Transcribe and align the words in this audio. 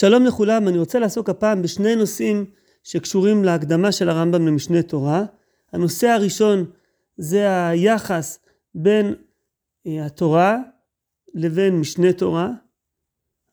שלום 0.00 0.24
לכולם, 0.24 0.68
אני 0.68 0.78
רוצה 0.78 0.98
לעסוק 0.98 1.30
הפעם 1.30 1.62
בשני 1.62 1.96
נושאים 1.96 2.44
שקשורים 2.82 3.44
להקדמה 3.44 3.92
של 3.92 4.08
הרמב"ם 4.08 4.46
למשנה 4.46 4.82
תורה. 4.82 5.24
הנושא 5.72 6.06
הראשון 6.08 6.64
זה 7.16 7.66
היחס 7.68 8.38
בין 8.74 9.14
אה, 9.86 10.06
התורה 10.06 10.58
לבין 11.34 11.80
משנה 11.80 12.12
תורה, 12.12 12.50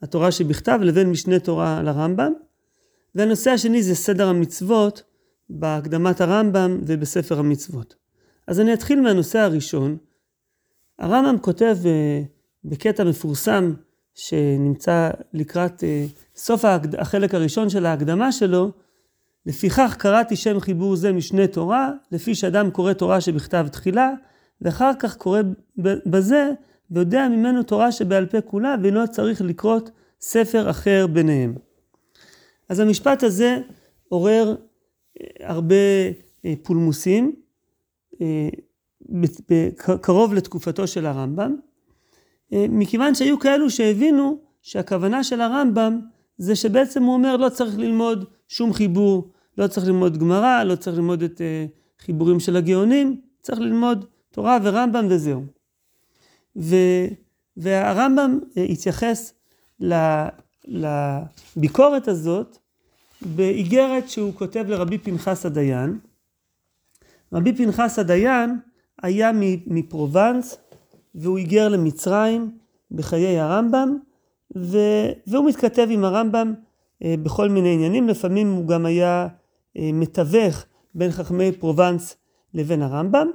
התורה 0.01 0.31
שבכתב 0.31 0.79
לבין 0.81 1.09
משנה 1.09 1.39
תורה 1.39 1.81
לרמב"ם. 1.83 2.33
והנושא 3.15 3.51
השני 3.51 3.83
זה 3.83 3.95
סדר 3.95 4.27
המצוות 4.27 5.03
בהקדמת 5.49 6.21
הרמב"ם 6.21 6.81
ובספר 6.87 7.39
המצוות. 7.39 7.95
אז 8.47 8.59
אני 8.59 8.73
אתחיל 8.73 9.01
מהנושא 9.01 9.39
הראשון. 9.39 9.97
הרמב"ם 10.99 11.37
כותב 11.41 11.77
אה, 11.85 12.21
בקטע 12.63 13.03
מפורסם 13.03 13.73
שנמצא 14.15 15.09
לקראת 15.33 15.83
אה, 15.83 16.05
סוף 16.35 16.65
החלק 16.97 17.33
הראשון 17.33 17.69
של 17.69 17.85
ההקדמה 17.85 18.31
שלו, 18.31 18.71
לפיכך 19.45 19.95
קראתי 19.99 20.35
שם 20.35 20.59
חיבור 20.59 20.95
זה 20.95 21.13
משנה 21.13 21.47
תורה, 21.47 21.91
לפי 22.11 22.35
שאדם 22.35 22.71
קורא 22.71 22.93
תורה 22.93 23.21
שבכתב 23.21 23.67
תחילה, 23.71 24.11
ואחר 24.61 24.91
כך 24.99 25.17
קורא 25.17 25.41
בזה, 26.05 26.51
ויודע 26.91 27.27
ממנו 27.27 27.63
תורה 27.63 27.91
שבעל 27.91 28.25
פה 28.25 28.41
כולה, 28.41 28.75
ואינו 28.83 29.07
צריך 29.07 29.41
לקרות 29.41 29.91
ספר 30.21 30.69
אחר 30.69 31.07
ביניהם. 31.07 31.55
אז 32.69 32.79
המשפט 32.79 33.23
הזה 33.23 33.57
עורר 34.09 34.55
אה, 35.21 35.27
הרבה 35.39 35.75
אה, 36.45 36.53
פולמוסים, 36.63 37.35
קרוב 40.01 40.33
לתקופתו 40.33 40.87
של 40.87 41.05
הרמב"ם, 41.05 41.55
מכיוון 42.51 43.15
שהיו 43.15 43.39
כאלו 43.39 43.69
שהבינו 43.69 44.37
שהכוונה 44.61 45.23
של 45.23 45.41
הרמב"ם 45.41 45.99
זה 46.37 46.55
שבעצם 46.55 47.03
הוא 47.03 47.13
אומר 47.13 47.37
לא 47.37 47.49
צריך 47.49 47.77
ללמוד 47.77 48.25
שום 48.47 48.73
חיבור, 48.73 49.31
לא 49.57 49.67
צריך 49.67 49.87
ללמוד 49.87 50.17
גמרא, 50.17 50.63
לא 50.63 50.75
צריך 50.75 50.95
ללמוד 50.95 51.23
את 51.23 51.37
uh, 51.37 52.01
חיבורים 52.05 52.39
של 52.39 52.55
הגאונים, 52.55 53.21
צריך 53.41 53.59
ללמוד 53.59 54.05
תורה 54.31 54.57
ורמב"ם 54.63 55.05
וזהו. 55.09 55.43
ו, 56.57 56.75
והרמב"ם 57.57 58.39
uh, 58.43 58.59
התייחס 58.59 59.33
לביקורת 60.67 62.07
הזאת 62.07 62.57
באיגרת 63.21 64.09
שהוא 64.09 64.33
כותב 64.33 64.65
לרבי 64.67 64.97
פנחס 64.97 65.45
הדיין. 65.45 65.99
רבי 67.33 67.55
פנחס 67.55 67.99
הדיין 67.99 68.59
היה 69.03 69.31
מפרובנס 69.67 70.57
והוא 71.15 71.37
היגר 71.37 71.69
למצרים 71.69 72.57
בחיי 72.91 73.39
הרמב"ם 73.39 73.97
ו... 74.57 74.77
והוא 75.27 75.49
מתכתב 75.49 75.87
עם 75.91 76.03
הרמב"ם 76.03 76.53
אה, 77.03 77.15
בכל 77.23 77.49
מיני 77.49 77.73
עניינים, 77.73 78.07
לפעמים 78.07 78.51
הוא 78.51 78.67
גם 78.67 78.85
היה 78.85 79.27
אה, 79.77 79.89
מתווך 79.93 80.65
בין 80.95 81.11
חכמי 81.11 81.51
פרובנס 81.51 82.17
לבין 82.53 82.81
הרמב"ם, 82.81 83.27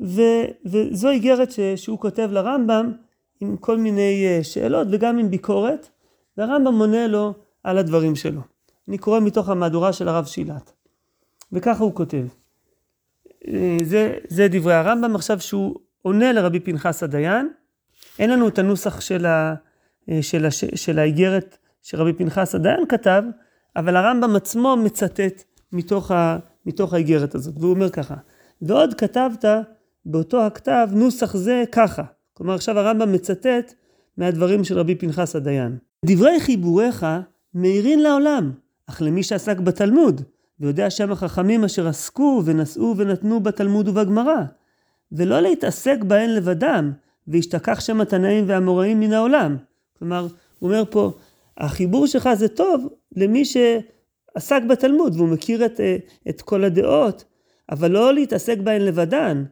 ו... 0.00 0.22
וזו 0.64 1.10
איגרת 1.10 1.50
ש... 1.52 1.60
שהוא 1.60 1.98
כותב 1.98 2.28
לרמב"ם 2.32 2.92
עם 3.40 3.56
כל 3.56 3.78
מיני 3.78 4.26
אה, 4.26 4.44
שאלות 4.44 4.88
וגם 4.90 5.18
עם 5.18 5.30
ביקורת, 5.30 5.88
והרמב"ם 6.36 6.74
מונה 6.74 7.06
לו 7.06 7.34
על 7.64 7.78
הדברים 7.78 8.16
שלו. 8.16 8.40
אני 8.88 8.98
קורא 8.98 9.20
מתוך 9.20 9.48
המהדורה 9.48 9.92
של 9.92 10.08
הרב 10.08 10.24
שילת, 10.24 10.72
וככה 11.52 11.84
הוא 11.84 11.94
כותב. 11.94 12.26
זה, 13.84 14.18
זה 14.28 14.48
דברי 14.50 14.74
הרמב"ם 14.74 15.14
עכשיו 15.14 15.40
שהוא 15.40 15.76
עונה 16.02 16.32
לרבי 16.32 16.60
פנחס 16.60 17.02
הדיין. 17.02 17.48
אין 18.18 18.30
לנו 18.30 18.48
את 18.48 18.58
הנוסח 18.58 19.00
של, 19.00 19.26
ה, 19.26 19.54
אה, 20.10 20.22
של, 20.22 20.46
הש, 20.46 20.64
של 20.64 20.98
האיגרת 20.98 21.58
שרבי 21.82 22.12
פנחס 22.12 22.54
הדיין 22.54 22.86
כתב, 22.88 23.22
אבל 23.76 23.96
הרמב"ם 23.96 24.36
עצמו 24.36 24.76
מצטט 24.76 25.44
מתוך, 25.72 26.10
ה, 26.10 26.38
מתוך 26.66 26.94
האיגרת 26.94 27.34
הזאת, 27.34 27.54
והוא 27.58 27.74
אומר 27.74 27.90
ככה, 27.90 28.14
ועוד 28.62 28.94
כתבת 28.94 29.44
באותו 30.06 30.46
הכתב 30.46 30.88
נוסח 30.92 31.36
זה 31.36 31.64
ככה. 31.72 32.02
כלומר 32.34 32.54
עכשיו 32.54 32.78
הרמב"ם 32.78 33.12
מצטט 33.12 33.74
מהדברים 34.16 34.64
של 34.64 34.78
רבי 34.78 34.94
פנחס 34.94 35.36
הדיין. 35.36 35.78
דברי 36.04 36.40
חיבוריך 36.40 37.06
מאירין 37.54 38.02
לעולם, 38.02 38.52
אך 38.86 39.02
למי 39.02 39.22
שעסק 39.22 39.60
בתלמוד, 39.60 40.22
ויודע 40.60 40.90
שם 40.90 41.12
החכמים 41.12 41.64
אשר 41.64 41.88
עסקו 41.88 42.42
ונשאו 42.44 42.94
ונתנו 42.96 43.40
בתלמוד 43.40 43.88
ובגמרא, 43.88 44.42
ולא 45.12 45.40
להתעסק 45.40 45.98
בהן 46.04 46.30
לבדם, 46.30 46.92
וישתכח 47.28 47.80
שם 47.80 48.00
התנאים 48.00 48.44
והאמוראים 48.48 49.00
מן 49.00 49.12
העולם. 49.12 49.56
כלומר, 49.98 50.26
הוא 50.58 50.70
אומר 50.70 50.82
פה, 50.90 51.12
החיבור 51.58 52.06
שלך 52.06 52.28
זה 52.34 52.48
טוב 52.48 52.88
למי 53.16 53.44
שעסק 53.44 54.62
בתלמוד 54.68 55.16
והוא 55.16 55.28
מכיר 55.28 55.66
את, 55.66 55.80
את 56.28 56.42
כל 56.42 56.64
הדעות, 56.64 57.24
אבל 57.70 57.90
לא 57.90 58.14
להתעסק 58.14 58.58
בהן 58.58 58.82
לבדן, 58.82 59.44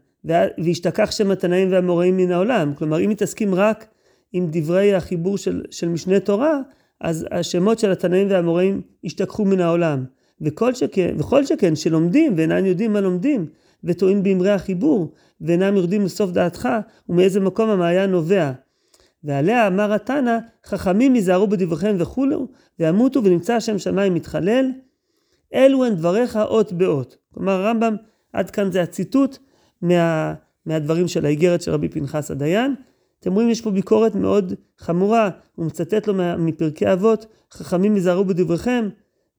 וישתכח 0.58 1.10
שם 1.10 1.30
התנאים 1.30 1.72
והאמוראים 1.72 2.16
מן 2.16 2.32
העולם. 2.32 2.74
כלומר, 2.74 3.04
אם 3.04 3.10
מתעסקים 3.10 3.54
רק 3.54 3.86
עם 4.32 4.46
דברי 4.50 4.94
החיבור 4.94 5.38
של, 5.38 5.62
של 5.70 5.88
משנה 5.88 6.20
תורה, 6.20 6.60
אז 7.00 7.26
השמות 7.30 7.78
של 7.78 7.92
התנאים 7.92 8.30
והאמוראים 8.30 8.80
ישתכחו 9.04 9.44
מן 9.44 9.60
העולם. 9.60 10.04
וכל 10.40 10.74
שכן, 10.74 11.16
וכל 11.18 11.44
שכן 11.44 11.76
שלומדים 11.76 12.34
ואינם 12.36 12.66
יודעים 12.66 12.92
מה 12.92 13.00
לומדים, 13.00 13.46
וטועים 13.84 14.22
באמרי 14.22 14.50
החיבור, 14.50 15.12
ואינם 15.40 15.76
יורדים 15.76 16.04
לסוף 16.04 16.30
דעתך, 16.30 16.68
ומאיזה 17.08 17.40
מקום 17.40 17.70
המעיין 17.70 18.10
נובע. 18.10 18.52
ועליה 19.24 19.66
אמר 19.66 19.92
התנא, 19.92 20.38
חכמים 20.66 21.14
ייזהרו 21.14 21.46
בדבריכם 21.46 21.96
וכולו, 21.98 22.48
וימותו 22.78 23.24
ונמצא 23.24 23.54
השם 23.54 23.78
שמיים 23.78 24.14
מתחלל. 24.14 24.70
אלו 25.54 25.84
הן 25.84 25.94
דבריך 25.94 26.36
אות 26.36 26.72
באות. 26.72 27.16
כלומר 27.34 27.52
הרמב"ם, 27.52 27.96
עד 28.32 28.50
כאן 28.50 28.72
זה 28.72 28.82
הציטוט 28.82 29.38
מה, 29.82 30.34
מהדברים 30.66 31.08
של 31.08 31.26
האיגרת 31.26 31.62
של 31.62 31.70
רבי 31.72 31.88
פנחס 31.88 32.30
הדיין. 32.30 32.74
אתם 33.20 33.32
רואים, 33.32 33.50
יש 33.50 33.60
פה 33.60 33.70
ביקורת 33.70 34.14
מאוד 34.14 34.52
חמורה, 34.78 35.30
הוא 35.54 35.66
מצטט 35.66 36.06
לו 36.06 36.14
מפרקי 36.38 36.92
אבות, 36.92 37.26
חכמים 37.52 37.94
ייזהרו 37.94 38.24
בדבריכם, 38.24 38.88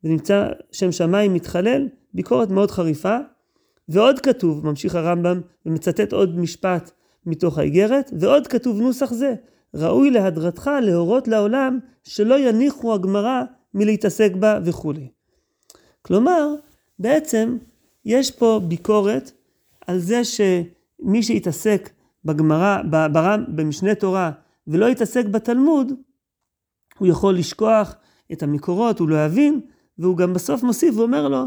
ונמצא 0.03 0.49
שם 0.71 0.91
שמיים 0.91 1.33
מתחלל, 1.33 1.87
ביקורת 2.13 2.49
מאוד 2.49 2.71
חריפה. 2.71 3.17
ועוד 3.89 4.19
כתוב, 4.19 4.66
ממשיך 4.66 4.95
הרמב"ם 4.95 5.41
ומצטט 5.66 6.13
עוד 6.13 6.39
משפט 6.39 6.91
מתוך 7.25 7.57
האיגרת, 7.57 8.11
ועוד 8.19 8.47
כתוב 8.47 8.81
נוסח 8.81 9.13
זה, 9.13 9.33
ראוי 9.73 10.11
להדרתך 10.11 10.69
להורות 10.81 11.27
לעולם 11.27 11.79
שלא 12.03 12.39
יניחו 12.39 12.94
הגמרא 12.94 13.44
מלהתעסק 13.73 14.31
בה 14.39 14.59
וכולי. 14.66 15.07
כלומר, 16.01 16.55
בעצם 16.99 17.57
יש 18.05 18.31
פה 18.31 18.61
ביקורת 18.67 19.31
על 19.88 19.99
זה 19.99 20.22
שמי 20.23 21.23
שהתעסק 21.23 21.89
בגמרא, 22.25 22.81
ברם, 23.11 23.44
במשנה 23.47 23.95
תורה 23.95 24.31
ולא 24.67 24.85
יתעסק 24.85 25.25
בתלמוד, 25.25 25.91
הוא 26.97 27.07
יכול 27.07 27.35
לשכוח 27.35 27.95
את 28.31 28.44
המקורות, 28.44 28.99
הוא 28.99 29.09
לא 29.09 29.25
יבין, 29.25 29.61
והוא 29.97 30.17
גם 30.17 30.33
בסוף 30.33 30.63
מוסיף 30.63 30.97
ואומר 30.97 31.28
לו, 31.28 31.45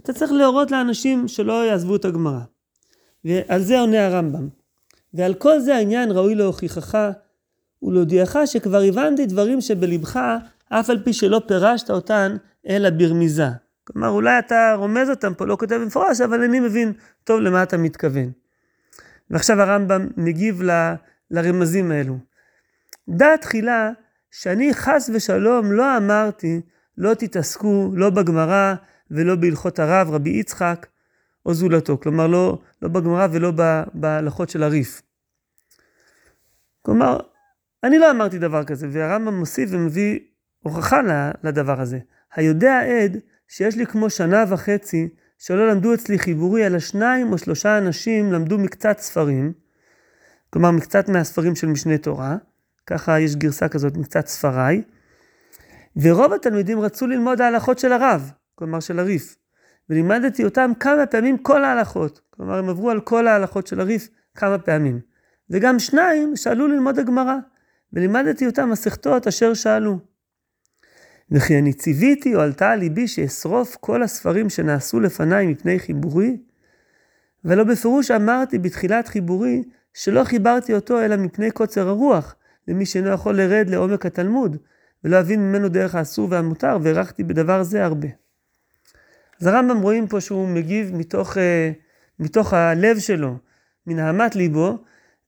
אתה 0.00 0.12
צריך 0.12 0.32
להורות 0.32 0.70
לאנשים 0.70 1.28
שלא 1.28 1.66
יעזבו 1.66 1.96
את 1.96 2.04
הגמרא. 2.04 2.40
ועל 3.24 3.62
זה 3.62 3.80
עונה 3.80 4.06
הרמב"ם. 4.06 4.48
ועל 5.14 5.34
כל 5.34 5.60
זה 5.60 5.76
העניין 5.76 6.10
ראוי 6.10 6.34
להוכיחך 6.34 6.98
ולהודיעך 7.82 8.36
שכבר 8.46 8.80
הבנתי 8.88 9.26
דברים 9.26 9.60
שבלבך, 9.60 10.20
אף 10.68 10.90
על 10.90 11.02
פי 11.04 11.12
שלא 11.12 11.40
פירשת 11.48 11.90
אותן, 11.90 12.36
אלא 12.68 12.90
ברמיזה. 12.90 13.48
כלומר, 13.84 14.08
אולי 14.08 14.38
אתה 14.38 14.74
רומז 14.76 15.10
אותם 15.10 15.34
פה, 15.34 15.46
לא 15.46 15.56
כותב 15.56 15.74
במפורש, 15.74 16.20
אבל 16.20 16.42
אני 16.42 16.60
מבין 16.60 16.92
טוב 17.24 17.40
למה 17.40 17.62
אתה 17.62 17.76
מתכוון. 17.76 18.30
ועכשיו 19.30 19.60
הרמב"ם 19.60 20.08
מגיב 20.16 20.62
ל, 20.62 20.70
לרמזים 21.30 21.90
האלו. 21.90 22.18
דע 23.08 23.36
תחילה 23.36 23.90
שאני 24.30 24.74
חס 24.74 25.10
ושלום 25.14 25.72
לא 25.72 25.96
אמרתי 25.96 26.60
לא 26.98 27.14
תתעסקו 27.14 27.90
לא 27.94 28.10
בגמרא 28.10 28.74
ולא 29.10 29.36
בהלכות 29.36 29.78
הרב, 29.78 30.10
רבי 30.10 30.30
יצחק 30.30 30.86
או 31.46 31.54
זולתו. 31.54 31.98
כלומר, 32.00 32.26
לא, 32.26 32.58
לא 32.82 32.88
בגמרא 32.88 33.26
ולא 33.32 33.52
בהלכות 33.94 34.48
של 34.48 34.62
הריף. 34.62 35.02
כלומר, 36.82 37.20
אני 37.84 37.98
לא 37.98 38.10
אמרתי 38.10 38.38
דבר 38.38 38.64
כזה, 38.64 38.88
והרמב"ם 38.90 39.34
מוסיף 39.34 39.70
ומביא 39.72 40.18
הוכחה 40.62 41.00
לדבר 41.44 41.80
הזה. 41.80 41.98
היודע 42.34 42.80
עד 42.80 43.16
שיש 43.48 43.76
לי 43.76 43.86
כמו 43.86 44.10
שנה 44.10 44.44
וחצי 44.48 45.08
שלא 45.38 45.70
למדו 45.70 45.94
אצלי 45.94 46.18
חיבורי, 46.18 46.66
אלא 46.66 46.78
שניים 46.78 47.32
או 47.32 47.38
שלושה 47.38 47.78
אנשים 47.78 48.32
למדו 48.32 48.58
מקצת 48.58 48.98
ספרים, 48.98 49.52
כלומר 50.50 50.70
מקצת 50.70 51.08
מהספרים 51.08 51.54
של 51.54 51.66
משנה 51.66 51.98
תורה, 51.98 52.36
ככה 52.86 53.20
יש 53.20 53.36
גרסה 53.36 53.68
כזאת, 53.68 53.96
מקצת 53.96 54.26
ספריי, 54.26 54.82
ורוב 55.96 56.32
התלמידים 56.32 56.80
רצו 56.80 57.06
ללמוד 57.06 57.40
ההלכות 57.40 57.78
של 57.78 57.92
הרב, 57.92 58.32
כלומר 58.54 58.80
של 58.80 58.98
הריף, 58.98 59.36
ולימדתי 59.90 60.44
אותם 60.44 60.70
כמה 60.80 61.06
פעמים 61.06 61.38
כל 61.38 61.64
ההלכות, 61.64 62.20
כלומר 62.30 62.58
הם 62.58 62.68
עברו 62.68 62.90
על 62.90 63.00
כל 63.00 63.26
ההלכות 63.26 63.66
של 63.66 63.80
הריף 63.80 64.08
כמה 64.34 64.58
פעמים, 64.58 65.00
וגם 65.50 65.78
שניים 65.78 66.36
שאלו 66.36 66.68
ללמוד 66.68 66.98
הגמרא, 66.98 67.36
ולימדתי 67.92 68.46
אותם 68.46 68.70
מסכתות 68.70 69.26
אשר 69.26 69.54
שאלו. 69.54 69.98
וכי 71.30 71.58
אני 71.58 71.72
ציוויתי 71.72 72.34
או 72.34 72.40
עלתה 72.40 72.70
על 72.70 72.78
ליבי 72.78 73.08
שאשרוף 73.08 73.76
כל 73.80 74.02
הספרים 74.02 74.50
שנעשו 74.50 75.00
לפניי 75.00 75.46
מפני 75.46 75.78
חיבורי? 75.78 76.36
ולא 77.44 77.64
בפירוש 77.64 78.10
אמרתי 78.10 78.58
בתחילת 78.58 79.08
חיבורי 79.08 79.62
שלא 79.94 80.24
חיברתי 80.24 80.74
אותו 80.74 81.00
אלא 81.00 81.16
מפני 81.16 81.50
קוצר 81.50 81.88
הרוח, 81.88 82.36
למי 82.68 82.86
שאינו 82.86 83.08
יכול 83.08 83.36
לרד 83.36 83.70
לעומק 83.70 84.06
התלמוד, 84.06 84.56
ולא 85.04 85.20
אבין 85.20 85.40
ממנו 85.40 85.68
דרך 85.68 85.94
האסור 85.94 86.28
והמותר, 86.30 86.78
והערכתי 86.82 87.24
בדבר 87.24 87.62
זה 87.62 87.84
הרבה. 87.84 88.08
אז 89.40 89.46
הרמב"ם 89.46 89.82
רואים 89.82 90.06
פה 90.06 90.20
שהוא 90.20 90.48
מגיב 90.48 90.94
מתוך, 90.94 91.36
uh, 91.36 91.40
מתוך 92.18 92.52
הלב 92.52 92.98
שלו, 92.98 93.36
מנהמת 93.86 94.36
ליבו, 94.36 94.78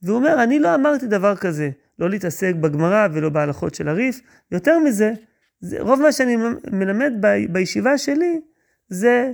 והוא 0.02 0.16
אומר, 0.16 0.42
אני 0.42 0.58
לא 0.58 0.74
אמרתי 0.74 1.06
דבר 1.06 1.36
כזה, 1.36 1.70
לא 1.98 2.10
להתעסק 2.10 2.54
בגמרא 2.54 3.08
ולא 3.12 3.28
בהלכות 3.28 3.74
של 3.74 3.88
הריף, 3.88 4.20
יותר 4.50 4.78
מזה, 4.78 5.12
זה, 5.60 5.80
רוב 5.80 6.00
מה 6.00 6.12
שאני 6.12 6.36
מלמד 6.72 7.12
ב, 7.20 7.26
בישיבה 7.52 7.98
שלי, 7.98 8.40
זה 8.88 9.32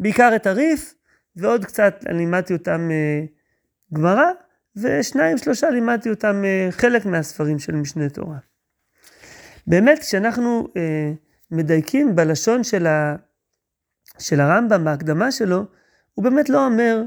בעיקר 0.00 0.32
את 0.36 0.46
הריף, 0.46 0.94
ועוד 1.36 1.64
קצת 1.64 2.04
לימדתי 2.08 2.52
אותם 2.52 2.88
uh, 2.90 3.94
גמרא, 3.94 4.30
ושניים 4.76 5.38
שלושה 5.38 5.70
לימדתי 5.70 6.10
אותם 6.10 6.42
uh, 6.42 6.72
חלק 6.72 7.06
מהספרים 7.06 7.58
של 7.58 7.74
משנה 7.74 8.08
תורה. 8.08 8.38
באמת, 9.66 9.98
כשאנחנו 9.98 10.68
uh, 10.68 10.76
מדייקים 11.50 12.16
בלשון 12.16 12.64
של, 12.64 12.86
ה, 12.86 13.16
של 14.18 14.40
הרמב"ם, 14.40 14.84
בהקדמה 14.84 15.32
שלו, 15.32 15.62
הוא 16.14 16.24
באמת 16.24 16.48
לא 16.48 16.66
אומר 16.66 17.02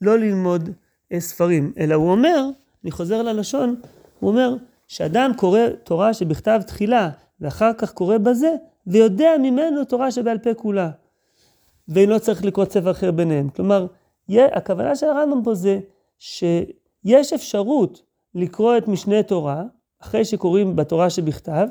לא 0.00 0.18
ללמוד 0.18 0.68
uh, 0.68 1.20
ספרים, 1.20 1.72
אלא 1.78 1.94
הוא 1.94 2.10
אומר, 2.10 2.48
אני 2.84 2.90
חוזר 2.90 3.22
ללשון, 3.22 3.80
הוא 4.20 4.30
אומר 4.30 4.56
שאדם 4.88 5.32
קורא 5.36 5.60
תורה 5.84 6.14
שבכתב 6.14 6.60
תחילה, 6.66 7.10
ואחר 7.40 7.72
כך 7.72 7.92
קורא 7.92 8.18
בזה, 8.18 8.54
ויודע 8.86 9.30
ממנו 9.42 9.84
תורה 9.84 10.10
שבעל 10.10 10.38
פה 10.38 10.54
כולה. 10.54 10.90
ואינו 11.88 12.20
צריך 12.20 12.44
לקרוא 12.44 12.64
ספר 12.64 12.90
אחר 12.90 13.10
ביניהם. 13.10 13.48
כלומר, 13.48 13.86
הכוונה 14.28 14.96
של 14.96 15.06
הרמב"ם 15.06 15.42
פה 15.44 15.54
זה 15.54 15.78
שיש 16.18 17.32
אפשרות 17.34 18.02
לקרוא 18.34 18.76
את 18.76 18.88
משנה 18.88 19.22
תורה, 19.22 19.62
אחרי 20.02 20.24
שקוראים 20.24 20.76
בתורה 20.76 21.10
שבכתב, 21.10 21.68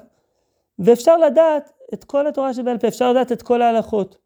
ואפשר 0.79 1.17
לדעת 1.17 1.71
את 1.93 2.03
כל 2.03 2.27
התורה 2.27 2.53
שבעל 2.53 2.77
פה, 2.77 2.87
אפשר 2.87 3.11
לדעת 3.11 3.31
את 3.31 3.41
כל 3.41 3.61
ההלכות. 3.61 4.17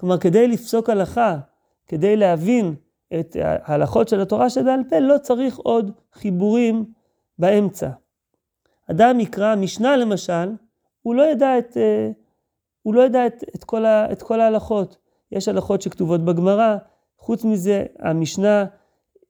כלומר, 0.00 0.18
כדי 0.18 0.48
לפסוק 0.48 0.90
הלכה, 0.90 1.38
כדי 1.86 2.16
להבין 2.16 2.74
את 3.20 3.36
ההלכות 3.40 4.08
של 4.08 4.20
התורה 4.20 4.50
שבעל 4.50 4.80
פה, 4.88 4.98
לא 4.98 5.18
צריך 5.18 5.56
עוד 5.56 5.92
חיבורים 6.12 6.84
באמצע. 7.38 7.88
אדם 8.90 9.20
יקרא 9.20 9.56
משנה 9.56 9.96
למשל, 9.96 10.52
הוא 11.02 11.14
לא 11.14 11.22
ידע 11.22 11.58
את, 11.58 11.76
אה, 11.76 12.10
הוא 12.82 12.94
לא 12.94 13.02
ידע 13.02 13.26
את, 13.26 13.44
את, 13.54 13.64
כל, 13.64 13.84
ה, 13.84 14.12
את 14.12 14.22
כל 14.22 14.40
ההלכות. 14.40 14.96
יש 15.32 15.48
הלכות 15.48 15.82
שכתובות 15.82 16.24
בגמרא, 16.24 16.76
חוץ 17.18 17.44
מזה, 17.44 17.84
המשנה, 17.98 18.64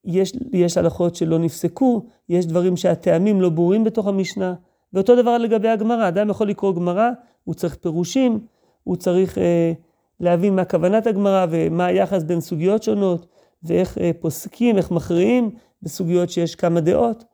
יש, 0.05 0.33
יש 0.53 0.77
הלכות 0.77 1.15
שלא 1.15 1.39
נפסקו, 1.39 2.07
יש 2.29 2.47
דברים 2.47 2.77
שהטעמים 2.77 3.41
לא 3.41 3.49
ברורים 3.49 3.85
בתוך 3.85 4.07
המשנה, 4.07 4.55
ואותו 4.93 5.23
דבר 5.23 5.39
לגבי 5.39 5.69
הגמרא, 5.69 6.09
אדם 6.09 6.31
יכול 6.31 6.49
לקרוא 6.49 6.75
גמרא, 6.75 7.11
הוא 7.45 7.55
צריך 7.55 7.77
פירושים, 7.77 8.41
הוא 8.85 8.97
צריך 8.97 9.39
אה, 9.39 9.73
להבין 10.21 10.57
מה 10.57 10.65
כוונת 10.65 11.07
הגמרא 11.07 11.47
ומה 11.51 11.87
היחס 11.87 12.23
בין 12.23 12.41
סוגיות 12.41 12.83
שונות, 12.83 13.27
ואיך 13.63 13.99
אה, 13.99 14.11
פוסקים, 14.21 14.77
איך 14.77 14.91
מכריעים 14.91 15.51
בסוגיות 15.83 16.31
שיש 16.31 16.55
כמה 16.55 16.81
דעות. 16.81 17.25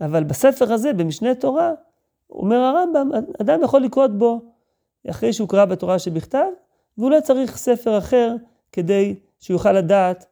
אבל 0.00 0.24
בספר 0.24 0.72
הזה, 0.72 0.92
במשנה 0.92 1.34
תורה, 1.34 1.72
אומר 2.30 2.56
הרמב"ם, 2.56 3.10
אדם 3.40 3.62
יכול 3.62 3.80
לקרות 3.80 4.18
בו 4.18 4.40
אחרי 5.10 5.32
שהוא 5.32 5.48
קרא 5.48 5.64
בתורה 5.64 5.98
שבכתב, 5.98 6.46
והוא 6.98 7.10
לא 7.10 7.20
צריך 7.20 7.56
ספר 7.56 7.98
אחר 7.98 8.34
כדי 8.72 9.14
שהוא 9.40 9.54
יוכל 9.54 9.72
לדעת 9.72 10.26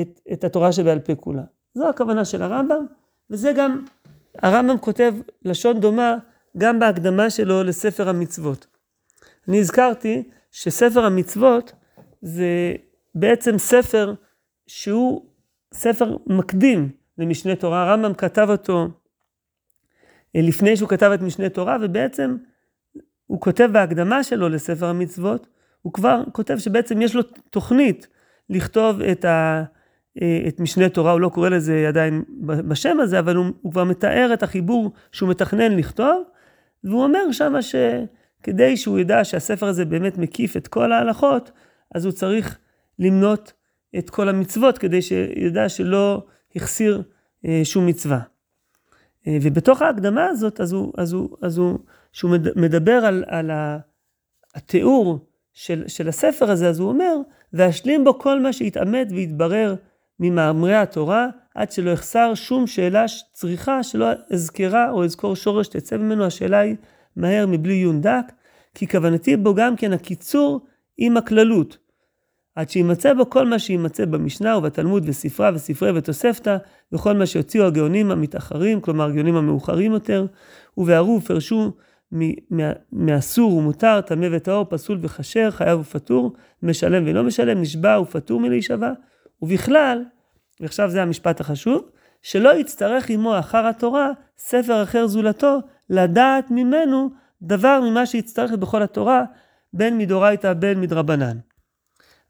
את, 0.00 0.20
את 0.32 0.44
התורה 0.44 0.72
שבעל 0.72 0.98
פה 0.98 1.14
כולה. 1.14 1.42
זו 1.74 1.88
הכוונה 1.88 2.24
של 2.24 2.42
הרמב"ם, 2.42 2.86
וזה 3.30 3.52
גם, 3.52 3.84
הרמב"ם 4.42 4.78
כותב 4.78 5.14
לשון 5.44 5.80
דומה 5.80 6.16
גם 6.58 6.78
בהקדמה 6.78 7.30
שלו 7.30 7.62
לספר 7.62 8.08
המצוות. 8.08 8.66
אני 9.48 9.60
הזכרתי 9.60 10.22
שספר 10.56 11.04
המצוות 11.04 11.72
זה 12.22 12.74
בעצם 13.14 13.58
ספר 13.58 14.14
שהוא 14.66 15.26
ספר 15.74 16.16
מקדים 16.26 16.90
למשנה 17.18 17.56
תורה. 17.56 17.82
הרמב"ם 17.82 18.14
כתב 18.14 18.46
אותו 18.50 18.88
אה, 20.36 20.40
לפני 20.42 20.76
שהוא 20.76 20.88
כתב 20.88 21.10
את 21.14 21.22
משנה 21.22 21.48
תורה, 21.48 21.76
ובעצם 21.82 22.36
הוא 23.26 23.40
כותב 23.40 23.68
בהקדמה 23.72 24.22
שלו 24.22 24.48
לספר 24.48 24.86
המצוות, 24.86 25.46
הוא 25.82 25.92
כבר 25.92 26.22
כותב 26.32 26.58
שבעצם 26.58 27.02
יש 27.02 27.14
לו 27.14 27.22
תוכנית 27.50 28.06
לכתוב 28.50 29.00
את, 29.00 29.24
ה, 29.24 29.64
אה, 30.22 30.44
את 30.48 30.60
משנה 30.60 30.88
תורה, 30.88 31.12
הוא 31.12 31.20
לא 31.20 31.28
קורא 31.28 31.48
לזה 31.48 31.88
עדיין 31.88 32.22
בשם 32.40 33.00
הזה, 33.00 33.18
אבל 33.18 33.36
הוא, 33.36 33.46
הוא 33.62 33.72
כבר 33.72 33.84
מתאר 33.84 34.30
את 34.34 34.42
החיבור 34.42 34.92
שהוא 35.12 35.28
מתכנן 35.28 35.76
לכתוב, 35.76 36.22
והוא 36.84 37.02
אומר 37.02 37.32
שמה 37.32 37.62
שכדי 38.46 38.76
שהוא 38.76 38.98
ידע 38.98 39.24
שהספר 39.24 39.66
הזה 39.66 39.84
באמת 39.84 40.18
מקיף 40.18 40.56
את 40.56 40.68
כל 40.68 40.92
ההלכות, 40.92 41.50
אז 41.94 42.04
הוא 42.04 42.12
צריך 42.12 42.58
למנות 42.98 43.52
את 43.98 44.10
כל 44.10 44.28
המצוות 44.28 44.78
כדי 44.78 45.02
שידע 45.02 45.68
שלא 45.68 46.26
החסיר 46.56 47.02
אה, 47.46 47.60
שום 47.64 47.86
מצווה. 47.86 48.20
אה, 49.26 49.38
ובתוך 49.42 49.82
ההקדמה 49.82 50.26
הזאת, 50.26 50.60
אז 50.60 50.72
הוא, 50.72 50.92
אז 50.96 51.12
הוא, 51.12 51.36
אז 51.42 51.58
הוא, 51.58 51.78
שהוא 52.12 52.30
מדבר 52.56 52.92
על, 52.92 53.24
על 53.26 53.50
התיאור 54.54 55.18
של, 55.52 55.84
של 55.86 56.08
הספר 56.08 56.50
הזה, 56.50 56.68
אז 56.68 56.78
הוא 56.78 56.88
אומר, 56.88 57.16
ואשלים 57.52 58.04
בו 58.04 58.18
כל 58.18 58.40
מה 58.40 58.52
שהתעמת 58.52 59.08
והתברר 59.10 59.74
ממאמרי 60.20 60.74
התורה, 60.74 61.28
עד 61.54 61.72
שלא 61.72 61.90
יחסר 61.90 62.34
שום 62.34 62.66
שאלה 62.66 63.04
צריכה 63.32 63.82
שלא 63.82 64.06
אזכרה 64.32 64.90
או 64.90 65.04
אזכור 65.04 65.36
שורש 65.36 65.68
תצא 65.68 65.96
ממנו, 65.96 66.24
השאלה 66.24 66.58
היא 66.58 66.76
מהר 67.16 67.46
מבלי 67.46 67.74
עיון 67.74 68.00
דק, 68.00 68.32
כי 68.74 68.88
כוונתי 68.88 69.36
בו 69.36 69.54
גם 69.54 69.76
כן 69.76 69.92
הקיצור 69.92 70.66
עם 70.98 71.16
הכללות. 71.16 71.78
עד 72.54 72.70
שימצא 72.70 73.14
בו 73.14 73.30
כל 73.30 73.46
מה 73.46 73.58
שימצא 73.58 74.04
במשנה 74.04 74.56
ובתלמוד 74.56 75.02
וספרה 75.06 75.50
וספרי 75.54 75.90
ותוספתא, 75.98 76.56
וכל 76.92 77.12
מה 77.12 77.26
שהוציאו 77.26 77.64
הגאונים 77.66 78.10
המתאחרים, 78.10 78.80
כלומר 78.80 79.04
הגאונים 79.04 79.36
המאוחרים 79.36 79.92
יותר, 79.92 80.26
ובהרו 80.76 81.16
ופרשו 81.22 81.72
מאסור 82.92 83.56
ומותר, 83.56 84.00
טמא 84.00 84.28
וטהור, 84.32 84.66
פסול 84.68 84.98
וכשר, 85.00 85.50
חייב 85.50 85.80
ופטור, 85.80 86.32
משלם 86.62 87.02
ולא 87.06 87.24
משלם, 87.24 87.60
נשבע 87.60 88.00
ופטור 88.00 88.40
מלהישבע, 88.40 88.92
ובכלל, 89.42 90.04
ועכשיו 90.60 90.90
זה 90.90 91.02
המשפט 91.02 91.40
החשוב, 91.40 91.88
שלא 92.26 92.54
יצטרך 92.54 93.10
עמו 93.10 93.38
אחר 93.38 93.66
התורה 93.66 94.10
ספר 94.38 94.82
אחר 94.82 95.06
זולתו, 95.06 95.58
לדעת 95.90 96.50
ממנו 96.50 97.10
דבר 97.42 97.80
ממה 97.80 98.06
שיצטרך 98.06 98.52
בכל 98.52 98.82
התורה, 98.82 99.24
בין 99.72 99.98
מדאורייתא 99.98 100.52
בין 100.52 100.80
מדרבנן. 100.80 101.38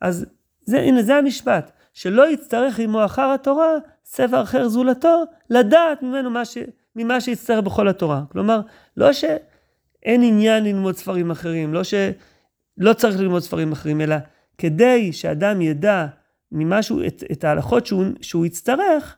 אז 0.01 0.27
זה, 0.65 0.81
הנה 0.81 1.03
זה 1.03 1.17
המשפט, 1.17 1.71
שלא 1.93 2.31
יצטרך 2.31 2.79
עמו 2.79 3.05
אחר 3.05 3.31
התורה 3.35 3.71
ספר 4.05 4.43
אחר 4.43 4.69
זולתו, 4.69 5.25
לדעת 5.51 6.03
ממנו 6.03 6.31
מה 6.31 6.45
ש, 6.45 6.59
ממה 6.97 7.21
שיצטרך 7.21 7.65
בכל 7.65 7.89
התורה. 7.89 8.23
כלומר, 8.33 8.61
לא 8.97 9.13
שאין 9.13 10.23
עניין 10.23 10.65
ללמוד 10.65 10.97
ספרים 10.97 11.31
אחרים, 11.31 11.75
לא 11.75 11.85
שלא 11.85 12.93
צריך 12.93 13.21
ללמוד 13.21 13.43
ספרים 13.43 13.73
אחרים, 13.73 14.01
אלא 14.01 14.17
כדי 14.59 15.13
שאדם 15.13 15.61
ידע 15.61 16.07
ממשהו, 16.53 17.07
את, 17.07 17.25
את 17.33 17.45
ההלכות 17.45 17.87
שהוא, 17.87 18.05
שהוא 18.21 18.47
יצטרך, 18.47 19.17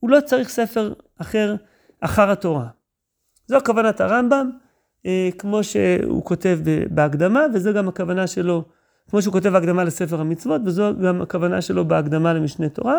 הוא 0.00 0.10
לא 0.10 0.20
צריך 0.20 0.48
ספר 0.48 0.92
אחר 1.20 1.56
אחר 2.00 2.30
התורה. 2.30 2.66
זו 3.46 3.58
כוונת 3.66 4.00
הרמב"ם, 4.00 4.50
אה, 5.06 5.28
כמו 5.38 5.64
שהוא 5.64 6.24
כותב 6.24 6.58
בהקדמה, 6.90 7.46
וזו 7.54 7.72
גם 7.72 7.88
הכוונה 7.88 8.26
שלו 8.26 8.64
כמו 9.10 9.22
שהוא 9.22 9.32
כותב 9.32 9.48
בהקדמה 9.48 9.84
לספר 9.84 10.20
המצוות, 10.20 10.62
וזו 10.64 10.92
גם 11.04 11.22
הכוונה 11.22 11.62
שלו 11.62 11.88
בהקדמה 11.88 12.32
למשנה 12.32 12.68
תורה, 12.68 12.98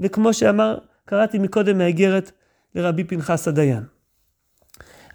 וכמו 0.00 0.32
שאמר, 0.32 0.78
קראתי 1.04 1.38
מקודם 1.38 1.78
מהאיגרת 1.78 2.32
לרבי 2.74 3.04
פנחס 3.04 3.48
הדיין. 3.48 3.82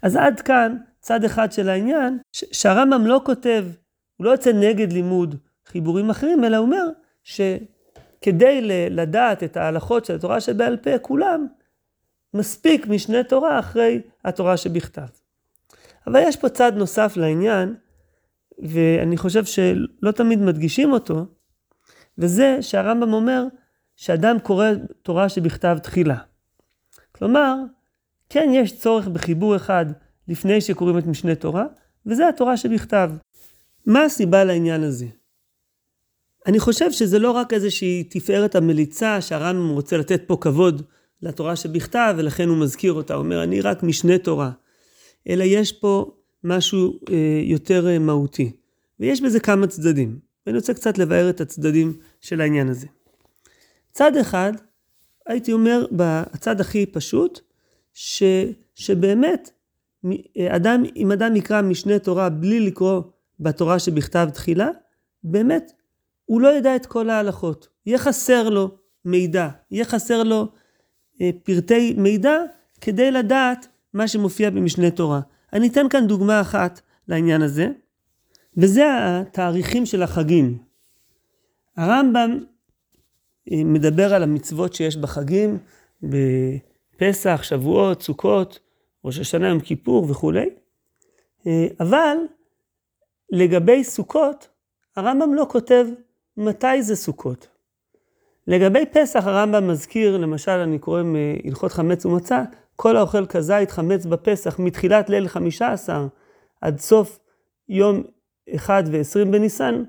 אז 0.02 0.16
עד 0.16 0.40
כאן 0.40 0.76
צד 1.00 1.24
אחד 1.24 1.52
של 1.52 1.68
העניין, 1.68 2.18
שהרמב"ם 2.32 3.06
לא 3.06 3.20
כותב, 3.24 3.64
הוא 4.16 4.24
לא 4.24 4.30
יוצא 4.30 4.52
נגד 4.52 4.92
לימוד 4.92 5.34
חיבורים 5.66 6.10
אחרים, 6.10 6.44
אלא 6.44 6.56
אומר 6.56 6.88
שכדי 8.18 8.60
לדעת 8.90 9.42
את 9.42 9.56
ההלכות 9.56 10.04
של 10.04 10.14
התורה 10.14 10.40
שבעל 10.40 10.76
פה, 10.76 10.98
כולם, 10.98 11.46
מספיק 12.34 12.86
משנה 12.86 13.24
תורה 13.24 13.58
אחרי 13.58 14.00
התורה 14.24 14.56
שבכתב. 14.56 15.06
אבל 16.06 16.20
יש 16.22 16.36
פה 16.36 16.48
צד 16.48 16.72
נוסף 16.76 17.16
לעניין, 17.16 17.74
ואני 18.58 19.16
חושב 19.16 19.44
שלא 19.44 20.10
תמיד 20.10 20.38
מדגישים 20.38 20.92
אותו, 20.92 21.26
וזה 22.18 22.58
שהרמב"ם 22.60 23.12
אומר 23.12 23.44
שאדם 23.96 24.38
קורא 24.38 24.66
תורה 25.02 25.28
שבכתב 25.28 25.78
תחילה. 25.82 26.18
כלומר, 27.12 27.54
כן 28.28 28.50
יש 28.52 28.78
צורך 28.78 29.08
בחיבור 29.08 29.56
אחד 29.56 29.86
לפני 30.28 30.60
שקוראים 30.60 30.98
את 30.98 31.06
משנה 31.06 31.34
תורה, 31.34 31.64
וזה 32.06 32.28
התורה 32.28 32.56
שבכתב. 32.56 33.10
מה 33.86 34.04
הסיבה 34.04 34.44
לעניין 34.44 34.82
הזה? 34.82 35.06
אני 36.46 36.58
חושב 36.60 36.92
שזה 36.92 37.18
לא 37.18 37.30
רק 37.30 37.52
איזושהי 37.52 38.04
תפארת 38.04 38.54
המליצה 38.54 39.20
שהרמב"ם 39.20 39.68
רוצה 39.68 39.96
לתת 39.96 40.22
פה 40.26 40.36
כבוד 40.40 40.82
לתורה 41.22 41.56
שבכתב 41.56 42.14
ולכן 42.18 42.48
הוא 42.48 42.58
מזכיר 42.58 42.92
אותה, 42.92 43.14
הוא 43.14 43.24
אומר 43.24 43.42
אני 43.42 43.60
רק 43.60 43.82
משנה 43.82 44.18
תורה, 44.18 44.50
אלא 45.28 45.44
יש 45.44 45.72
פה 45.72 46.12
משהו 46.44 47.00
אה, 47.10 47.40
יותר 47.44 47.88
אה, 47.88 47.98
מהותי, 47.98 48.52
ויש 49.00 49.20
בזה 49.20 49.40
כמה 49.40 49.66
צדדים, 49.66 50.18
ואני 50.46 50.58
רוצה 50.58 50.74
קצת 50.74 50.98
לבאר 50.98 51.30
את 51.30 51.40
הצדדים 51.40 51.96
של 52.20 52.40
העניין 52.40 52.68
הזה. 52.68 52.86
צד 53.92 54.16
אחד, 54.16 54.52
הייתי 55.26 55.52
אומר, 55.52 55.86
בצד 55.92 56.60
הכי 56.60 56.86
פשוט, 56.86 57.40
ש, 57.94 58.22
שבאמת, 58.74 59.50
אדם, 60.48 60.82
אם 60.96 61.12
אדם 61.12 61.36
יקרא 61.36 61.62
משנה 61.62 61.98
תורה 61.98 62.28
בלי 62.28 62.60
לקרוא 62.60 63.02
בתורה 63.40 63.78
שבכתב 63.78 64.28
תחילה, 64.34 64.68
באמת, 65.24 65.72
הוא 66.28 66.40
לא 66.40 66.48
ידע 66.48 66.76
את 66.76 66.86
כל 66.86 67.10
ההלכות. 67.10 67.68
יהיה 67.86 67.98
חסר 67.98 68.48
לו 68.48 68.70
מידע, 69.04 69.48
יהיה 69.70 69.84
חסר 69.84 70.22
לו 70.22 70.48
אה, 71.20 71.30
פרטי 71.42 71.94
מידע 71.96 72.36
כדי 72.80 73.10
לדעת 73.10 73.68
מה 73.94 74.08
שמופיע 74.08 74.50
במשנה 74.50 74.90
תורה. 74.90 75.20
אני 75.52 75.68
אתן 75.68 75.88
כאן 75.88 76.06
דוגמה 76.06 76.40
אחת 76.40 76.80
לעניין 77.08 77.42
הזה, 77.42 77.68
וזה 78.56 78.84
התאריכים 78.90 79.86
של 79.86 80.02
החגים. 80.02 80.58
הרמב"ם 81.76 82.38
אה, 83.52 83.64
מדבר 83.64 84.14
על 84.14 84.22
המצוות 84.22 84.74
שיש 84.74 84.96
בחגים, 84.96 85.58
בפסח, 86.02 87.40
שבועות, 87.42 88.02
סוכות, 88.02 88.58
ראש 89.04 89.18
השנה, 89.18 89.48
יום 89.48 89.60
כיפור 89.60 90.10
וכולי, 90.10 90.48
אה, 91.46 91.66
אבל 91.80 92.16
לגבי 93.30 93.84
סוכות, 93.84 94.48
הרמב"ם 94.96 95.34
לא 95.34 95.46
כותב 95.50 95.86
מתי 96.38 96.82
זה 96.82 96.96
סוכות. 96.96 97.48
לגבי 98.46 98.84
פסח 98.92 99.26
הרמב"ם 99.26 99.68
מזכיר, 99.68 100.16
למשל 100.16 100.50
אני 100.50 100.78
קורא 100.78 101.02
מהלכות 101.02 101.72
חמץ 101.72 102.06
ומצה, 102.06 102.42
כל 102.76 102.96
האוכל 102.96 103.26
כזית 103.26 103.70
חמץ 103.70 104.06
בפסח 104.06 104.58
מתחילת 104.58 105.10
ליל 105.10 105.28
חמישה 105.28 105.72
עשר 105.72 106.06
עד 106.60 106.80
סוף 106.80 107.18
יום 107.68 108.02
אחד 108.54 108.82
ועשרים 108.90 109.30
בניסן, 109.30 109.82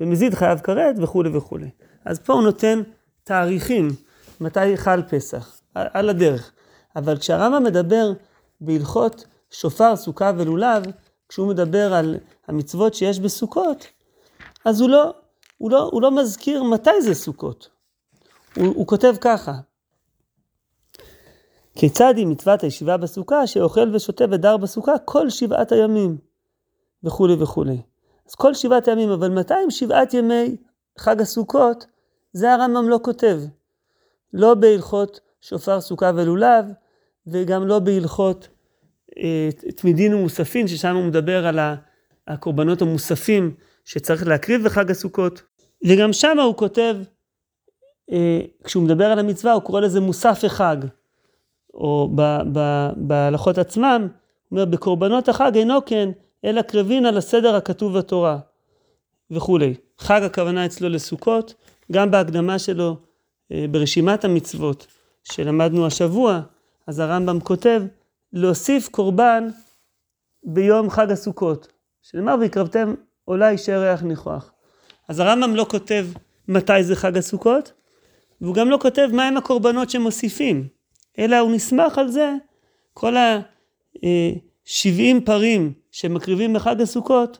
ומזיד 0.00 0.34
חייב 0.34 0.58
כרת 0.58 0.96
וכולי 0.98 1.36
וכולי. 1.36 1.70
אז 2.04 2.18
פה 2.18 2.32
הוא 2.32 2.42
נותן 2.42 2.82
תאריכים, 3.24 3.88
מתי 4.40 4.76
חל 4.76 5.02
פסח, 5.02 5.60
על 5.74 6.08
הדרך. 6.08 6.52
אבל 6.96 7.18
כשהרמב"ם 7.18 7.64
מדבר 7.64 8.12
בהלכות 8.60 9.24
שופר, 9.50 9.96
סוכה 9.96 10.32
ולולב, 10.36 10.82
כשהוא 11.28 11.48
מדבר 11.48 11.94
על 11.94 12.16
המצוות 12.48 12.94
שיש 12.94 13.20
בסוכות, 13.20 13.86
אז 14.64 14.80
הוא 14.80 14.90
לא, 14.90 15.14
הוא 15.62 15.70
לא, 15.70 15.88
הוא 15.92 16.02
לא 16.02 16.10
מזכיר 16.10 16.62
מתי 16.62 17.02
זה 17.02 17.14
סוכות. 17.14 17.68
הוא, 18.56 18.66
הוא 18.66 18.86
כותב 18.86 19.14
ככה: 19.20 19.52
כיצד 21.74 22.14
היא 22.16 22.26
מצוות 22.26 22.62
הישיבה 22.62 22.96
בסוכה, 22.96 23.46
שאוכל 23.46 23.94
ושותה 23.94 24.24
ודר 24.30 24.56
בסוכה 24.56 24.98
כל 25.04 25.30
שבעת 25.30 25.72
הימים, 25.72 26.18
וכולי 27.04 27.34
וכולי. 27.34 27.82
אז 28.28 28.34
כל 28.34 28.54
שבעת 28.54 28.88
הימים, 28.88 29.10
אבל 29.10 29.30
מתי 29.30 29.54
הם 29.54 29.70
שבעת 29.70 30.14
ימי 30.14 30.56
חג 30.98 31.20
הסוכות? 31.20 31.86
זה 32.32 32.52
הרמב"ם 32.52 32.88
לא 32.88 33.00
כותב. 33.02 33.40
לא 34.32 34.54
בהלכות 34.54 35.20
שופר 35.40 35.80
סוכה 35.80 36.10
ולולב, 36.14 36.64
וגם 37.26 37.66
לא 37.66 37.78
בהלכות 37.78 38.48
אה, 39.18 39.48
תמידין 39.76 40.14
ומוספין, 40.14 40.68
ששם 40.68 40.96
הוא 40.96 41.04
מדבר 41.04 41.46
על 41.46 41.58
הקורבנות 42.28 42.82
המוספים 42.82 43.54
שצריך 43.84 44.26
להקריב 44.26 44.64
בחג 44.64 44.90
הסוכות. 44.90 45.51
וגם 45.86 46.12
שם 46.12 46.38
הוא 46.38 46.56
כותב, 46.56 46.96
אה, 48.12 48.40
כשהוא 48.64 48.82
מדבר 48.82 49.04
על 49.04 49.18
המצווה, 49.18 49.52
הוא 49.52 49.62
קורא 49.62 49.80
לזה 49.80 50.00
מוסף 50.00 50.44
החג. 50.44 50.76
או 51.74 52.10
בהלכות 52.96 53.58
עצמם, 53.58 54.08
הוא 54.48 54.58
אומר, 54.58 54.64
בקורבנות 54.64 55.28
החג 55.28 55.52
אינו 55.54 55.84
כן, 55.86 56.10
אלא 56.44 56.62
קרבין 56.62 57.06
על 57.06 57.16
הסדר 57.16 57.54
הכתוב 57.54 57.98
בתורה, 57.98 58.38
וכולי. 59.30 59.74
חג 59.98 60.22
הכוונה 60.22 60.66
אצלו 60.66 60.88
לסוכות, 60.88 61.54
גם 61.92 62.10
בהקדמה 62.10 62.58
שלו 62.58 62.96
אה, 63.52 63.66
ברשימת 63.70 64.24
המצוות 64.24 64.86
שלמדנו 65.24 65.86
השבוע, 65.86 66.40
אז 66.86 66.98
הרמב"ם 66.98 67.40
כותב, 67.40 67.82
להוסיף 68.32 68.88
קורבן 68.88 69.48
ביום 70.44 70.90
חג 70.90 71.10
הסוכות, 71.10 71.68
שנאמר 72.02 72.34
והקרבתם 72.40 72.94
עולה 73.24 73.50
אישי 73.50 73.76
ריח 73.76 74.02
ניחוח. 74.02 74.52
אז 75.08 75.20
הרמב"ם 75.20 75.56
לא 75.56 75.66
כותב 75.70 76.06
מתי 76.48 76.84
זה 76.84 76.96
חג 76.96 77.16
הסוכות, 77.16 77.72
והוא 78.40 78.54
גם 78.54 78.70
לא 78.70 78.78
כותב 78.82 79.08
מהם 79.12 79.36
הקורבנות 79.36 79.90
שמוסיפים, 79.90 80.68
אלא 81.18 81.38
הוא 81.38 81.52
נסמך 81.52 81.98
על 81.98 82.08
זה, 82.08 82.34
כל 82.94 83.16
ה-70 83.16 84.04
אה, 84.04 85.20
פרים 85.24 85.72
שמקריבים 85.90 86.52
בחג 86.52 86.80
הסוכות, 86.80 87.38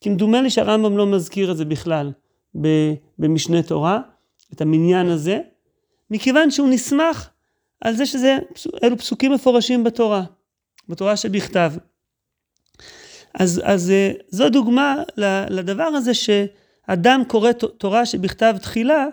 כמדומה 0.00 0.42
לי 0.42 0.50
שהרמב"ם 0.50 0.96
לא 0.96 1.06
מזכיר 1.06 1.52
את 1.52 1.56
זה 1.56 1.64
בכלל 1.64 2.12
במשנה 3.18 3.62
תורה, 3.62 4.00
את 4.52 4.60
המניין 4.60 5.06
הזה, 5.06 5.38
מכיוון 6.10 6.50
שהוא 6.50 6.68
נסמך 6.68 7.28
על 7.80 7.96
זה 7.96 8.06
שזה, 8.06 8.38
אלו 8.84 8.98
פסוקים 8.98 9.32
מפורשים 9.32 9.84
בתורה, 9.84 10.22
בתורה 10.88 11.16
שבכתב. 11.16 11.72
אז, 13.34 13.60
אז 13.64 13.90
אה, 13.90 14.12
זו 14.28 14.48
דוגמה 14.48 14.96
לדבר 15.50 15.82
הזה 15.84 16.12
שאדם 16.90 17.22
קורא 17.26 17.52
תורה 17.52 18.06
שבכתב 18.06 18.56
תחילה, 18.60 19.06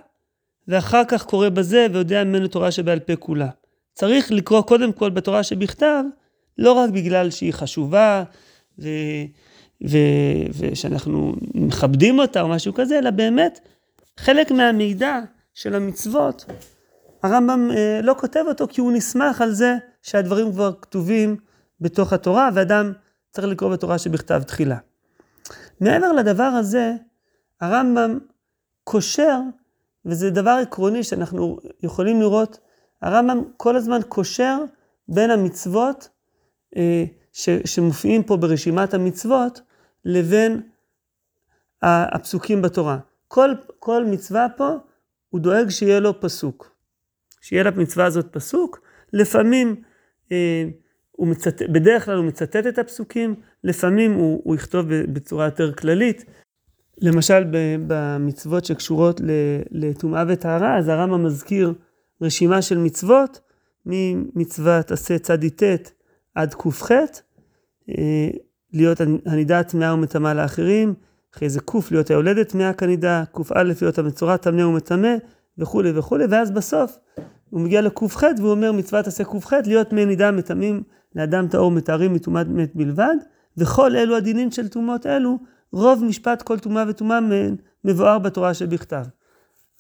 ואחר 0.67 1.03
כך 1.07 1.25
קורא 1.25 1.50
בזה 1.50 1.88
ויודע 1.93 2.24
ממנו 2.24 2.48
תורה 2.48 2.72
שבעל 2.72 3.00
פה 3.00 3.15
כולה. 3.15 3.50
צריך 3.93 4.31
לקרוא 4.31 4.62
קודם 4.62 4.91
כל 4.91 5.10
בתורה 5.10 5.43
שבכתב, 5.43 6.03
לא 6.57 6.72
רק 6.72 6.89
בגלל 6.89 7.29
שהיא 7.29 7.53
חשובה, 7.53 8.24
ו, 8.79 8.88
ו, 9.88 9.98
ושאנחנו 10.57 11.34
מכבדים 11.53 12.19
אותה 12.19 12.41
או 12.41 12.48
משהו 12.48 12.74
כזה, 12.74 13.00
אלא 13.00 13.10
באמת 13.10 13.60
חלק 14.17 14.51
מהמידע 14.51 15.19
של 15.53 15.75
המצוות, 15.75 16.46
הרמב"ם 17.24 17.72
אה, 17.72 18.00
לא 18.03 18.15
כותב 18.19 18.43
אותו 18.48 18.67
כי 18.69 18.81
הוא 18.81 18.91
נסמך 18.91 19.41
על 19.41 19.51
זה 19.51 19.75
שהדברים 20.01 20.51
כבר 20.51 20.72
כתובים 20.81 21.36
בתוך 21.81 22.13
התורה, 22.13 22.50
ואדם 22.53 22.93
צריך 23.31 23.48
לקרוא 23.48 23.72
בתורה 23.72 23.98
שבכתב 23.98 24.43
תחילה. 24.43 24.77
מעבר 25.81 26.12
לדבר 26.12 26.43
הזה, 26.43 26.93
הרמב"ם 27.61 28.19
קושר, 28.83 29.39
וזה 30.05 30.29
דבר 30.29 30.59
עקרוני 30.61 31.03
שאנחנו 31.03 31.57
יכולים 31.83 32.21
לראות, 32.21 32.59
הרמב"ם 33.01 33.43
כל 33.57 33.75
הזמן 33.75 33.99
קושר 34.09 34.57
בין 35.07 35.31
המצוות 35.31 36.09
אה, 36.77 37.05
ש, 37.33 37.49
שמופיעים 37.65 38.23
פה 38.23 38.37
ברשימת 38.37 38.93
המצוות, 38.93 39.61
לבין 40.05 40.61
הפסוקים 41.81 42.61
בתורה. 42.61 42.97
כל, 43.27 43.49
כל 43.79 44.05
מצווה 44.05 44.47
פה, 44.57 44.69
הוא 45.29 45.39
דואג 45.41 45.69
שיהיה 45.69 45.99
לו 45.99 46.21
פסוק. 46.21 46.75
שיהיה 47.41 47.63
למצווה 47.63 48.05
הזאת 48.05 48.25
פסוק, 48.31 48.81
לפעמים 49.13 49.75
אה, 50.31 50.63
הוא 51.11 51.27
מצטט, 51.27 51.61
בדרך 51.61 52.05
כלל 52.05 52.17
הוא 52.17 52.25
מצטט 52.25 52.67
את 52.67 52.77
הפסוקים, 52.77 53.35
לפעמים 53.63 54.13
הוא, 54.13 54.41
הוא 54.43 54.55
יכתוב 54.55 54.85
בצורה 54.89 55.45
יותר 55.45 55.73
כללית. 55.73 56.25
למשל 57.01 57.43
במצוות 57.87 58.65
שקשורות 58.65 59.21
לטומאה 59.71 60.23
וטהרה, 60.27 60.77
אז 60.77 60.87
הרמב"ם 60.87 61.23
מזכיר 61.23 61.73
רשימה 62.21 62.61
של 62.61 62.77
מצוות, 62.77 63.39
ממצוות 63.85 64.91
עשה 64.91 65.19
צדי 65.19 65.49
ט' 65.49 65.91
עד 66.35 66.53
ק"ח, 66.53 66.91
אה, 66.91 68.29
להיות 68.73 69.01
הנידה 69.25 69.63
טמאה 69.63 69.93
ומטמאה 69.93 70.33
לאחרים, 70.33 70.93
אחרי 71.35 71.49
זה 71.49 71.59
ק' 71.59 71.91
להיות 71.91 72.09
היולדת 72.09 72.49
טמאה 72.49 72.73
כנידה, 72.73 73.23
ק"א 73.31 73.63
להיות 73.81 73.99
המצורע 73.99 74.37
טמא 74.37 74.61
ומטמא, 74.61 75.15
וכולי 75.57 75.91
וכולי, 75.95 76.25
ואז 76.29 76.51
בסוף 76.51 76.97
הוא 77.49 77.61
מגיע 77.61 77.81
לק"ח 77.81 78.23
והוא 78.37 78.51
אומר 78.51 78.71
מצוות 78.71 79.07
עשה 79.07 79.23
ק"ח 79.23 79.53
להיות 79.53 79.93
מי 79.93 80.05
נידה 80.05 80.31
מטמאים 80.31 80.83
לאדם 81.15 81.47
טהור 81.47 81.71
מתארים 81.71 82.13
מטומאת 82.13 82.47
מת 82.47 82.75
בלבד, 82.75 83.15
וכל 83.57 83.95
אלו 83.95 84.15
הדינים 84.15 84.51
של 84.51 84.67
טומאות 84.67 85.05
אלו, 85.05 85.37
רוב 85.71 86.03
משפט 86.03 86.41
כל 86.41 86.59
טומאה 86.59 86.83
וטומאה 86.88 87.19
מבואר 87.83 88.19
בתורה 88.19 88.53
שבכתב. 88.53 89.03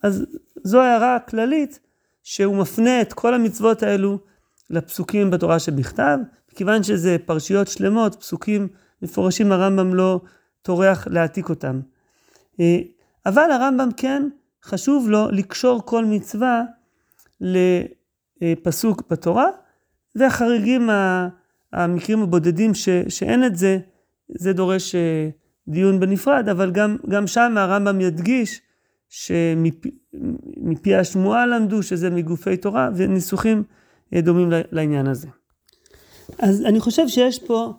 אז 0.03 0.25
זו 0.63 0.81
הערה 0.81 1.19
כללית 1.19 1.79
שהוא 2.23 2.55
מפנה 2.55 3.01
את 3.01 3.13
כל 3.13 3.33
המצוות 3.33 3.83
האלו 3.83 4.19
לפסוקים 4.69 5.29
בתורה 5.29 5.59
שבכתב, 5.59 6.17
כיוון 6.55 6.83
שזה 6.83 7.17
פרשיות 7.25 7.67
שלמות, 7.67 8.15
פסוקים 8.15 8.67
מפורשים, 9.01 9.51
הרמב"ם 9.51 9.93
לא 9.93 10.21
טורח 10.61 11.07
להעתיק 11.07 11.49
אותם. 11.49 11.79
אה, 12.59 12.79
אבל 13.25 13.51
הרמב"ם 13.51 13.89
כן 13.97 14.29
חשוב 14.63 15.09
לו 15.09 15.31
לקשור 15.31 15.81
כל 15.85 16.05
מצווה 16.05 16.63
לפסוק 18.41 19.03
בתורה, 19.09 19.47
והחריגים, 20.15 20.89
המקרים 21.73 22.21
הבודדים 22.21 22.73
ש, 22.73 22.89
שאין 23.09 23.45
את 23.45 23.55
זה, 23.55 23.79
זה 24.29 24.53
דורש 24.53 24.95
אה, 24.95 25.29
דיון 25.67 25.99
בנפרד, 25.99 26.49
אבל 26.49 26.71
גם, 26.71 26.97
גם 27.09 27.27
שם 27.27 27.55
הרמב"ם 27.57 28.01
ידגיש 28.01 28.61
שמפי 29.09 30.95
השמועה 30.95 31.45
למדו 31.45 31.83
שזה 31.83 32.09
מגופי 32.09 32.57
תורה, 32.57 32.89
וניסוחים 32.95 33.63
אה, 34.13 34.21
דומים 34.21 34.49
לעניין 34.71 35.07
הזה. 35.07 35.27
אז 36.39 36.61
אני 36.65 36.79
חושב 36.79 37.07
שיש 37.07 37.39
פה, 37.39 37.73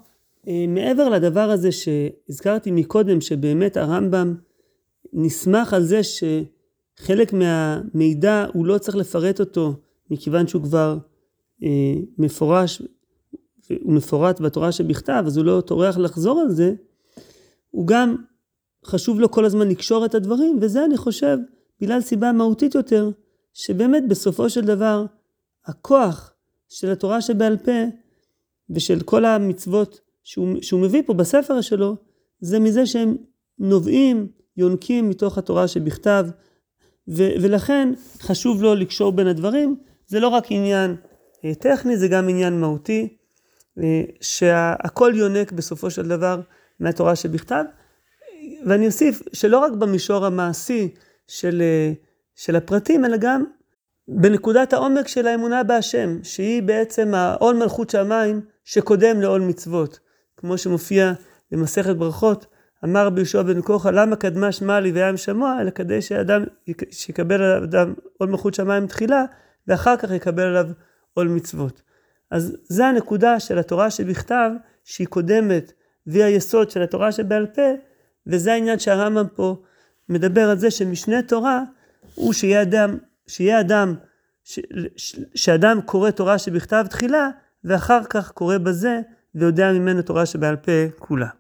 אה, 0.49 0.65
מעבר 0.69 1.09
לדבר 1.09 1.51
הזה 1.51 1.69
שהזכרתי 1.73 2.71
מקודם, 2.71 3.21
שבאמת 3.21 3.77
הרמב"ם 3.77 4.35
נסמך 5.13 5.75
על 5.75 5.83
זה 5.83 6.01
שחלק 6.03 7.33
מהמידע 7.33 8.47
הוא 8.53 8.67
לא 8.67 8.79
צריך 8.79 8.97
לפרט 8.97 9.41
אותו, 9.41 9.75
מכיוון 10.11 10.47
שהוא 10.47 10.63
כבר 10.63 10.99
אה, 11.63 11.69
מפורש, 12.19 12.83
הוא 13.83 13.93
מפורט 13.93 14.41
בתורה 14.41 14.73
שבכתב, 14.73 15.23
אז 15.27 15.37
הוא 15.37 15.45
לא 15.45 15.61
טורח 15.61 15.99
לחזור 15.99 16.41
על 16.41 16.51
זה, 16.51 16.75
הוא 17.71 17.87
גם 17.87 18.17
חשוב 18.87 19.21
לו 19.21 19.31
כל 19.31 19.45
הזמן 19.45 19.69
לקשור 19.69 20.07
את 20.07 20.15
הדברים, 20.15 20.59
וזה 20.61 20.85
אני 20.85 20.97
חושב, 20.97 21.39
בגלל 21.81 22.01
סיבה 22.01 22.33
מהותית 22.33 22.75
יותר, 22.75 23.11
שבאמת 23.55 24.09
בסופו 24.09 24.51
של 24.51 24.61
דבר, 24.65 25.07
הכוח 25.67 26.33
של 26.69 26.91
התורה 26.91 27.21
שבעל 27.21 27.57
פה, 27.57 27.85
ושל 28.71 29.01
כל 29.01 29.25
המצוות 29.25 30.01
שהוא, 30.23 30.63
שהוא 30.63 30.81
מביא 30.81 31.03
פה 31.07 31.15
בספר 31.15 31.61
שלו, 31.61 31.97
זה 32.41 32.59
מזה 32.59 32.87
שהם 32.87 33.17
נובעים, 33.59 34.29
יונקים 34.57 35.09
מתוך 35.09 35.39
התורה 35.39 35.69
שבכתב, 35.69 36.27
ו, 37.09 37.23
ולכן 37.43 37.93
חשוב 38.21 38.63
לו 38.63 38.75
לקשור 38.75 39.13
בין 39.13 39.27
הדברים. 39.27 39.77
זה 40.07 40.21
לא 40.21 40.29
רק 40.29 40.45
עניין 40.51 40.97
אה, 41.45 41.55
טכני, 41.55 41.97
זה 41.97 42.09
גם 42.09 42.29
עניין 42.29 42.61
מהותי, 42.61 43.17
אה, 43.79 44.03
שהכל 44.21 45.13
יונק 45.17 45.53
בסופו 45.53 45.91
של 45.91 46.09
דבר 46.09 46.41
מהתורה 46.81 47.17
שבכתב. 47.17 47.65
ואני 48.67 48.87
אוסיף 48.87 49.23
שלא 49.33 49.59
רק 49.59 49.73
במישור 49.73 50.27
המעשי 50.27 50.95
של, 51.27 51.63
אה, 51.63 51.93
של 52.37 52.57
הפרטים, 52.57 53.05
אלא 53.05 53.17
גם 53.17 53.45
בנקודת 54.09 54.73
העומק 54.73 55.09
של 55.09 55.27
האמונה 55.27 55.63
בהשם, 55.63 56.19
שהיא 56.23 56.63
בעצם 56.63 57.15
העול 57.15 57.57
מלכות 57.57 57.91
שמיים 57.91 58.41
שקודם 58.65 59.21
לעול 59.21 59.41
מצוות. 59.41 60.01
כמו 60.37 60.59
שמופיע 60.59 61.13
במסכת 61.51 61.97
ברכות, 61.97 62.47
אמר 62.85 63.07
רבי 63.07 63.21
יהושע 63.21 63.43
בן 63.43 63.63
כוחה, 63.63 63.91
למה 63.91 64.17
קדמה 64.17 64.53
שמע 64.53 64.81
לי 64.81 64.93
וים 64.93 65.17
שמוע, 65.17 65.59
אלא 65.61 65.71
כדי 65.71 66.03
שאדם, 66.03 66.45
שיקבל 66.91 67.43
עליו 67.43 67.65
אדם 67.65 67.95
עול 68.19 68.29
מלכות 68.29 68.55
שמיים 68.55 68.87
תחילה, 68.87 69.25
ואחר 69.69 69.97
כך 69.97 70.11
יקבל 70.11 70.43
עליו 70.43 70.67
עול 71.15 71.29
מצוות. 71.29 71.83
אז 72.31 72.57
זה 72.69 72.87
הנקודה 72.87 73.41
של 73.41 73.59
התורה 73.59 73.91
שבכתב, 73.91 74.51
שהיא 74.85 75.07
קודמת, 75.07 75.73
והיא 76.09 76.25
היסוד 76.25 76.71
של 76.71 76.83
התורה 76.83 77.13
שבעל 77.13 77.47
פה, 77.47 77.73
וזה 78.27 78.53
העניין 78.53 78.79
שהרמב"ם 78.79 79.27
פה 79.35 79.57
מדבר 80.09 80.51
על 80.51 80.59
זה 80.59 80.71
שמשנה 80.71 81.23
תורה 81.23 81.63
הוא 82.15 82.33
שיהיה 82.33 82.63
אדם, 82.63 82.99
שיהיה 83.27 83.61
אדם, 83.61 83.95
ש, 84.45 84.61
ש, 84.97 85.17
שאדם 85.35 85.81
קורא 85.81 86.11
תורה 86.11 86.39
שבכתב 86.39 86.87
תחילה, 86.91 87.31
ואחר 87.65 88.05
כך 88.05 88.31
קורא 88.31 88.59
בזה 88.59 89.01
ויודע 89.35 89.73
ממנו 89.73 90.03
תורה 90.03 90.27
שבעל 90.27 90.57
פה 90.57 90.73
כולה. 90.99 91.29